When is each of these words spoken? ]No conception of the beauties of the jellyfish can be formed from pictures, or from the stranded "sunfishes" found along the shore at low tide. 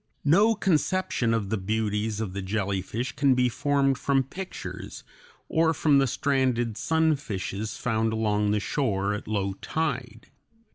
]No 0.39 0.55
conception 0.55 1.31
of 1.31 1.51
the 1.51 1.59
beauties 1.59 2.19
of 2.19 2.33
the 2.33 2.41
jellyfish 2.41 3.11
can 3.15 3.35
be 3.35 3.49
formed 3.49 3.99
from 3.99 4.23
pictures, 4.23 5.03
or 5.47 5.75
from 5.75 5.99
the 5.99 6.07
stranded 6.07 6.73
"sunfishes" 6.73 7.77
found 7.77 8.11
along 8.11 8.49
the 8.49 8.59
shore 8.59 9.13
at 9.13 9.27
low 9.27 9.53
tide. 9.61 10.31